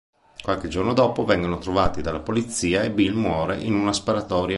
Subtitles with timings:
[0.41, 4.49] Qualche giorno dopo vengono trovati dalla polizia e Bill muore in una sparatoria.